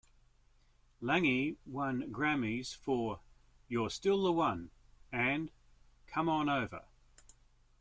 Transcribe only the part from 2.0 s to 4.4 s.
Grammys for "You're Still the